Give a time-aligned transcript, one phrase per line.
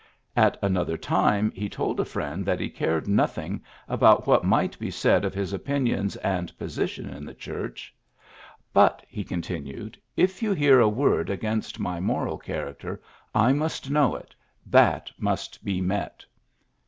[0.35, 4.89] At another time he told a friend that he cared nothing about what might be
[4.89, 9.65] said of his opinions and position in the Church j ^^but," he con PHILLIPS BROOKS
[9.69, 12.99] 103 tinned, ^^ if you hear a word against my moral character,
[13.35, 14.33] I must know it,
[14.65, 16.25] that must be met."